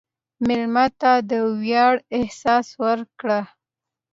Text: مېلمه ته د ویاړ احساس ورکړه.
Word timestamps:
مېلمه 0.45 0.85
ته 0.99 1.11
د 1.29 1.31
ویاړ 1.61 1.93
احساس 2.17 2.67
ورکړه. 2.83 3.39